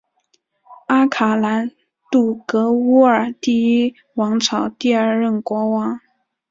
[0.87, 1.69] 阿卡兰
[2.09, 5.99] 杜格乌尔第一王朝第二任国王。